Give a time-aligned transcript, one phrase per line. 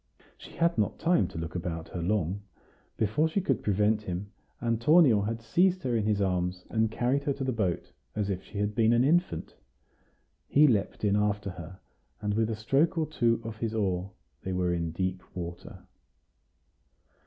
[0.35, 2.41] She had not time to look about her long;
[2.97, 7.33] before she could prevent him, Antonio had seized her in his arms and carried her
[7.33, 9.55] to the boat, as if she had been an infant.
[10.47, 11.79] He leaped in after her,
[12.19, 14.09] and with a stroke or two of his oar
[14.41, 15.85] they were in deep water.